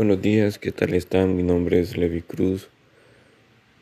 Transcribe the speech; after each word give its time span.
Buenos 0.00 0.22
días, 0.22 0.58
¿qué 0.58 0.72
tal 0.72 0.94
están? 0.94 1.36
Mi 1.36 1.42
nombre 1.42 1.78
es 1.78 1.98
Levi 1.98 2.22
Cruz. 2.22 2.70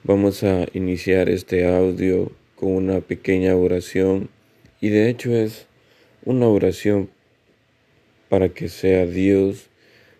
Vamos 0.03 0.42
a 0.42 0.67
iniciar 0.72 1.29
este 1.29 1.64
audio 1.64 2.32
con 2.56 2.72
una 2.72 3.00
pequeña 3.00 3.54
oración 3.54 4.29
y 4.80 4.89
de 4.89 5.11
hecho 5.11 5.32
es 5.32 5.68
una 6.25 6.48
oración 6.48 7.09
para 8.29 8.48
que 8.48 8.68
sea 8.68 9.07
Dios 9.07 9.68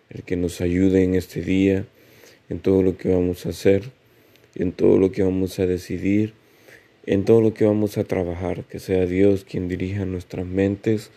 el 0.09 0.23
que 0.23 0.37
nos 0.37 0.61
ayude 0.61 1.03
en 1.03 1.15
este 1.15 1.41
día, 1.41 1.85
en 2.47 2.59
todo 2.61 2.81
lo 2.81 2.95
que 2.95 3.09
vamos 3.09 3.45
a 3.45 3.49
hacer, 3.49 3.91
en 4.55 4.71
todo 4.71 4.99
lo 4.99 5.11
que 5.11 5.23
vamos 5.23 5.59
a 5.59 5.65
decidir, 5.65 6.33
en 7.07 7.25
todo 7.25 7.41
lo 7.41 7.53
que 7.53 7.65
vamos 7.65 7.97
a 7.97 8.05
trabajar, 8.05 8.63
que 8.63 8.79
sea 8.79 9.05
Dios 9.05 9.43
quien 9.43 9.67
dirija 9.67 10.05
nuestras 10.05 10.45
mentes, 10.45 11.11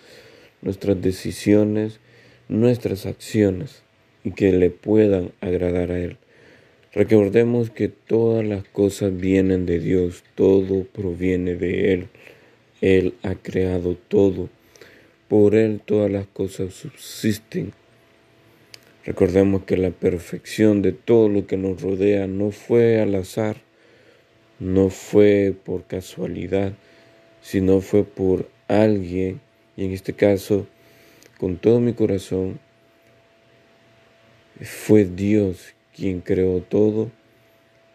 nuestras 0.61 1.01
decisiones, 1.01 2.01
nuestras 2.49 3.07
acciones 3.07 3.85
y 4.25 4.32
que 4.32 4.52
le 4.52 4.70
puedan 4.70 5.33
agradar 5.41 5.91
a 5.91 5.98
Él. 5.98 6.16
Recordemos 6.92 7.70
que 7.70 7.88
todas 7.88 8.45
las 8.45 8.64
cosas 8.64 9.16
vienen 9.16 9.64
de 9.64 9.78
Dios, 9.78 10.24
todo 10.34 10.84
proviene 10.84 11.55
de 11.55 11.95
Él. 11.95 12.09
Él 12.80 13.14
ha 13.23 13.34
creado 13.34 13.97
todo. 14.09 14.50
Por 15.28 15.55
Él 15.55 15.80
todas 15.84 16.11
las 16.11 16.27
cosas 16.27 16.74
subsisten. 16.74 17.73
Recordemos 19.05 19.64
que 19.64 19.77
la 19.77 19.91
perfección 19.91 20.83
de 20.83 20.92
todo 20.92 21.28
lo 21.28 21.47
que 21.47 21.56
nos 21.56 21.80
rodea 21.80 22.27
no 22.27 22.50
fue 22.50 23.00
al 23.00 23.14
azar, 23.14 23.56
no 24.61 24.91
fue 24.91 25.55
por 25.64 25.84
casualidad, 25.86 26.75
sino 27.41 27.80
fue 27.80 28.05
por 28.05 28.48
alguien, 28.69 29.41
y 29.77 29.86
en 29.86 29.92
este 29.92 30.12
caso, 30.12 30.66
con 31.39 31.56
todo 31.56 31.80
mi 31.80 31.95
corazón, 31.95 32.61
fue 34.61 35.05
Dios 35.05 35.74
quien 35.95 36.20
creó 36.20 36.61
todo, 36.61 37.11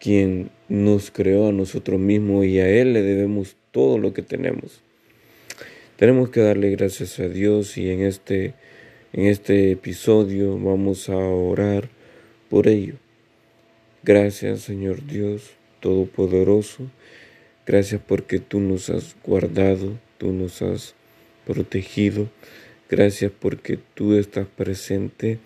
quien 0.00 0.50
nos 0.68 1.10
creó 1.10 1.48
a 1.48 1.52
nosotros 1.52 1.98
mismos 1.98 2.46
y 2.46 2.60
a 2.60 2.68
Él 2.68 2.92
le 2.92 3.02
debemos 3.02 3.56
todo 3.70 3.98
lo 3.98 4.12
que 4.12 4.22
tenemos. 4.22 4.82
Tenemos 5.96 6.30
que 6.30 6.40
darle 6.40 6.70
gracias 6.70 7.18
a 7.18 7.28
Dios 7.28 7.76
y 7.76 7.90
en 7.90 8.02
este, 8.02 8.54
en 9.12 9.26
este 9.26 9.72
episodio 9.72 10.58
vamos 10.58 11.08
a 11.08 11.16
orar 11.16 11.88
por 12.48 12.68
ello. 12.68 12.94
Gracias 14.04 14.60
Señor 14.60 15.04
Dios 15.06 15.50
Todopoderoso. 15.80 16.88
Gracias 17.66 18.00
porque 18.06 18.38
tú 18.38 18.60
nos 18.60 18.90
has 18.90 19.16
guardado, 19.24 19.98
tú 20.18 20.32
nos 20.32 20.62
has 20.62 20.94
protegido. 21.46 22.28
Gracias 22.88 23.30
porque 23.38 23.78
tú 23.94 24.14
estás 24.14 24.46
presente 24.46 25.38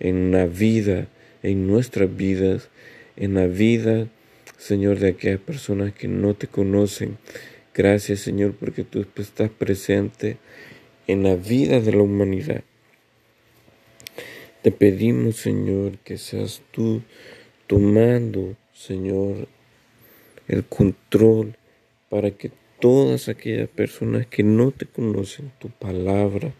en 0.00 0.32
la 0.32 0.46
vida, 0.46 1.08
en 1.42 1.66
nuestras 1.66 2.14
vidas, 2.14 2.68
en 3.16 3.34
la 3.34 3.46
vida, 3.46 4.08
Señor, 4.58 4.98
de 4.98 5.08
aquellas 5.08 5.40
personas 5.40 5.92
que 5.92 6.08
no 6.08 6.34
te 6.34 6.46
conocen. 6.46 7.18
Gracias, 7.74 8.20
Señor, 8.20 8.54
porque 8.54 8.84
tú 8.84 9.06
estás 9.16 9.50
presente 9.50 10.38
en 11.06 11.22
la 11.22 11.36
vida 11.36 11.80
de 11.80 11.92
la 11.92 12.02
humanidad. 12.02 12.62
Te 14.62 14.72
pedimos, 14.72 15.36
Señor, 15.36 15.98
que 15.98 16.18
seas 16.18 16.62
tú 16.72 17.02
tomando, 17.66 18.56
Señor, 18.74 19.48
el 20.48 20.64
control 20.64 21.56
para 22.08 22.30
que 22.30 22.50
todas 22.80 23.28
aquellas 23.28 23.68
personas 23.68 24.26
que 24.26 24.42
no 24.42 24.70
te 24.70 24.86
conocen, 24.86 25.52
tu 25.58 25.70
palabra 25.70 26.52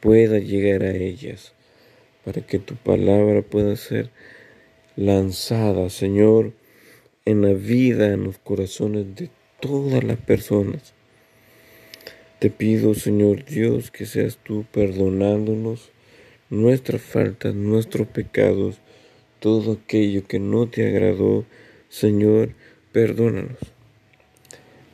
pueda 0.00 0.38
llegar 0.38 0.82
a 0.82 0.94
ellas 0.94 1.52
para 2.24 2.42
que 2.42 2.58
tu 2.58 2.74
palabra 2.76 3.42
pueda 3.42 3.76
ser 3.76 4.10
lanzada, 4.96 5.88
Señor, 5.90 6.52
en 7.24 7.42
la 7.42 7.52
vida, 7.52 8.12
en 8.12 8.24
los 8.24 8.38
corazones 8.38 9.14
de 9.14 9.30
todas 9.60 10.04
las 10.04 10.18
personas. 10.18 10.94
Te 12.38 12.50
pido, 12.50 12.94
Señor 12.94 13.44
Dios, 13.44 13.90
que 13.90 14.06
seas 14.06 14.38
tú 14.42 14.64
perdonándonos 14.72 15.90
nuestras 16.48 17.02
faltas, 17.02 17.54
nuestros 17.54 18.08
pecados, 18.08 18.80
todo 19.38 19.72
aquello 19.72 20.26
que 20.26 20.38
no 20.38 20.68
te 20.68 20.86
agradó, 20.86 21.44
Señor, 21.88 22.54
perdónanos. 22.92 23.58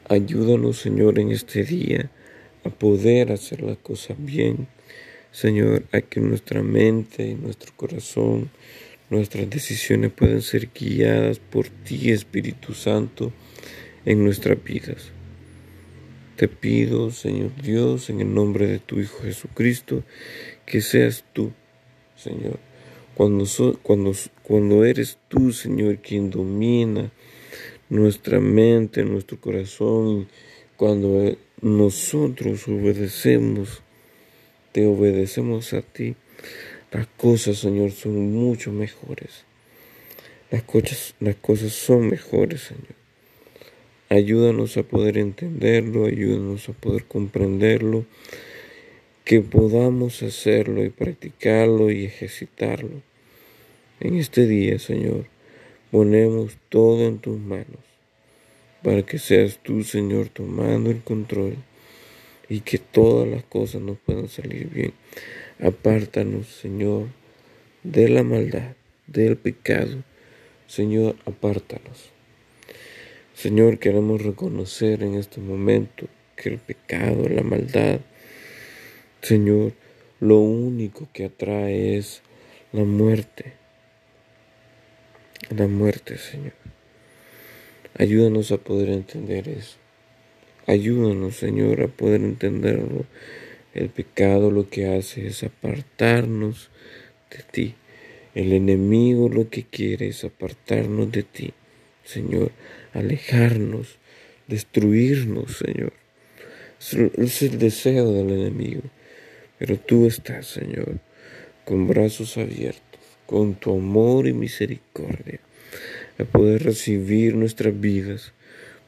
Ayúdanos, 0.09 0.79
Señor, 0.79 1.19
en 1.19 1.31
este 1.31 1.65
día 1.65 2.11
a 2.65 2.71
poder 2.71 3.33
hacer 3.33 3.63
las 3.63 3.79
cosas 3.79 4.17
bien 4.19 4.69
Señor, 5.37 5.85
a 5.93 6.01
que 6.01 6.19
nuestra 6.19 6.63
mente 6.63 7.27
y 7.27 7.35
nuestro 7.35 7.71
corazón, 7.77 8.49
nuestras 9.11 9.51
decisiones 9.51 10.11
puedan 10.11 10.41
ser 10.41 10.71
guiadas 10.75 11.41
por 11.41 11.69
ti, 11.69 12.11
Espíritu 12.11 12.73
Santo, 12.73 13.35
en 14.07 14.25
nuestras 14.25 14.65
vidas. 14.65 15.11
Te 16.37 16.49
pido, 16.49 17.11
Señor 17.11 17.51
Dios, 17.61 18.09
en 18.09 18.23
el 18.23 18.33
nombre 18.33 18.67
de 18.67 18.79
tu 18.79 18.99
Hijo 18.99 19.25
Jesucristo, 19.25 20.05
que 20.65 20.81
seas 20.81 21.23
tú, 21.35 21.53
Señor. 22.17 22.59
Cuando, 23.15 23.45
cuando, 23.83 24.15
cuando 24.43 24.87
eres 24.87 25.19
tú, 25.29 25.53
Señor, 25.53 25.99
quien 25.99 26.31
domina 26.31 27.13
nuestra 27.91 28.41
mente, 28.41 29.05
nuestro 29.05 29.39
corazón, 29.39 30.29
cuando 30.79 31.37
nosotros 31.61 32.67
obedecemos 32.69 33.83
te 34.77 34.87
obedecemos 34.87 35.73
a 35.73 35.81
ti, 35.81 36.17
las 36.93 37.07
cosas, 37.07 37.57
Señor, 37.57 37.93
son 37.93 38.31
mucho 38.31 38.73
mejores. 38.73 39.47
Las 40.51 40.65
cosas, 40.65 41.15
las 41.19 41.37
cosas 41.37 41.73
son 41.73 42.11
mejores, 42.11 42.61
Señor. 42.61 42.95
Ayúdanos 44.11 44.77
a 44.77 44.83
poder 44.83 45.17
entenderlo, 45.17 46.05
ayúdanos 46.05 46.69
a 46.69 46.75
poder 46.75 47.07
comprenderlo, 47.07 48.05
que 49.25 49.41
podamos 49.41 50.23
hacerlo 50.23 50.85
y 50.85 50.91
practicarlo 50.91 51.91
y 51.91 52.05
ejercitarlo. 52.05 53.01
En 54.01 54.17
este 54.17 54.47
día, 54.47 54.79
Señor, 54.79 55.25
ponemos 55.91 56.59
todo 56.69 57.07
en 57.07 57.17
tus 57.19 57.41
manos, 57.41 57.81
para 58.83 59.01
que 59.05 59.19
seas 59.19 59.59
tú, 59.63 59.85
Señor, 59.85 60.29
tomando 60.29 60.91
el 60.91 61.01
control 61.01 61.57
y 62.49 62.61
que 62.61 62.79
todas 62.79 63.29
las 63.29 63.45
cosas 63.45 63.83
nos 63.83 63.99
puedan 63.99 64.29
salir 64.29 64.69
bien. 64.69 64.93
Apártanos, 65.61 66.47
Señor, 66.47 67.09
de 67.83 68.09
la 68.09 68.23
maldad, 68.23 68.75
del 69.07 69.37
pecado. 69.37 70.03
Señor, 70.67 71.17
apártanos. 71.25 72.11
Señor, 73.35 73.79
queremos 73.79 74.23
reconocer 74.23 75.03
en 75.03 75.15
este 75.15 75.41
momento 75.41 76.09
que 76.37 76.51
el 76.51 76.59
pecado, 76.59 77.29
la 77.29 77.43
maldad, 77.43 78.01
Señor, 79.23 79.73
lo 80.21 80.39
único 80.39 81.09
que 81.13 81.25
atrae 81.25 81.97
es 81.97 82.23
la 82.73 82.85
muerte. 82.85 83.55
La 85.51 85.67
muerte, 85.67 86.17
Señor. 86.19 86.53
Ayúdanos 87.99 88.53
a 88.53 88.59
poder 88.59 88.91
entender 88.91 89.49
eso. 89.49 89.77
Ayúdanos, 90.67 91.37
Señor, 91.37 91.81
a 91.83 91.89
poder 91.89 92.23
entenderlo. 92.23 93.05
El 93.73 93.89
pecado 93.89 94.51
lo 94.51 94.69
que 94.69 94.89
hace 94.89 95.29
es 95.29 95.45
apartarnos 95.45 96.71
de 97.31 97.45
ti. 97.51 97.75
El 98.35 98.53
enemigo 98.53 99.29
lo 99.29 99.49
que 99.49 99.63
quiere 99.63 100.09
es 100.09 100.25
apartarnos 100.25 101.13
de 101.13 101.23
ti, 101.23 101.55
Señor, 102.05 102.51
alejarnos, 102.93 103.97
destruirnos, 104.49 105.59
Señor. 105.59 105.93
Es 107.17 107.43
el 107.43 107.59
deseo 107.59 108.13
del 108.13 108.31
enemigo. 108.31 108.83
Pero 109.59 109.79
tú 109.79 110.07
estás, 110.07 110.47
Señor, 110.49 110.99
con 111.65 111.87
brazos 111.87 112.37
abiertos, 112.37 113.01
con 113.25 113.55
tu 113.55 113.75
amor 113.75 114.27
y 114.27 114.33
misericordia, 114.33 115.39
a 116.19 116.25
poder 116.25 116.65
recibir 116.65 117.35
nuestras 117.37 117.79
vidas 117.79 118.33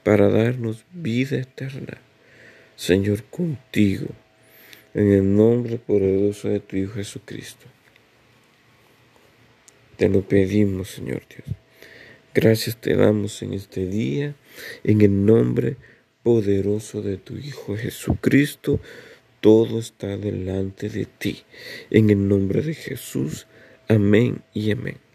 para 0.02 0.28
darnos 0.28 0.84
vida 0.92 1.36
eterna. 1.36 1.98
Señor, 2.76 3.24
contigo, 3.24 4.06
en 4.94 5.12
el 5.12 5.36
nombre 5.36 5.78
poderoso 5.78 6.48
de 6.48 6.60
tu 6.60 6.76
Hijo 6.76 6.94
Jesucristo. 6.94 7.66
Te 9.96 10.08
lo 10.08 10.22
pedimos, 10.22 10.90
Señor 10.90 11.22
Dios. 11.28 11.56
Gracias 12.34 12.76
te 12.76 12.94
damos 12.94 13.42
en 13.42 13.52
este 13.52 13.86
día, 13.86 14.36
en 14.84 15.00
el 15.00 15.26
nombre 15.26 15.76
poderoso 16.22 17.02
de 17.02 17.16
tu 17.16 17.36
Hijo 17.36 17.76
Jesucristo. 17.76 18.80
Todo 19.40 19.78
está 19.78 20.16
delante 20.16 20.88
de 20.88 21.06
ti. 21.06 21.42
En 21.90 22.10
el 22.10 22.28
nombre 22.28 22.62
de 22.62 22.74
Jesús. 22.74 23.46
Amén 23.88 24.42
y 24.54 24.70
amén. 24.70 25.07